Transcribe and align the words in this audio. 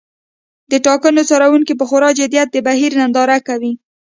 د 0.71 0.73
ټاکنو 0.85 1.21
څارونکي 1.29 1.73
په 1.77 1.85
خورا 1.89 2.09
جدیت 2.19 2.47
د 2.51 2.57
بهیر 2.67 2.91
ننداره 2.99 3.37
کوي. 3.47 3.73